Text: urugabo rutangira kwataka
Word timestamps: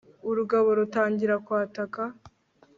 urugabo 0.29 0.67
rutangira 0.79 1.35
kwataka 1.45 2.01